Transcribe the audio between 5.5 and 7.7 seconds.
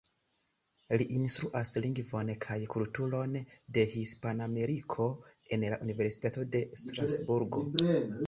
en la Universitato de Strasburgo.